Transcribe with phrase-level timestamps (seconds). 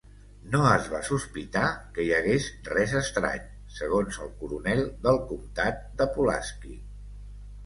[0.53, 1.65] No es va sospitar
[1.97, 3.43] que hi hagués res estrany,
[3.77, 6.75] segons el coronel del comtat de Pulaski.